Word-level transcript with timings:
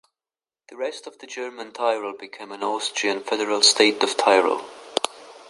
The 0.69 0.77
rest 0.77 1.05
of 1.05 1.19
the 1.19 1.27
German 1.27 1.73
Tyrol 1.73 2.13
became 2.17 2.49
the 2.49 2.57
Austrian 2.65 3.21
Federal 3.21 3.61
State 3.61 4.01
of 4.01 4.17
Tyrol. 4.17 4.65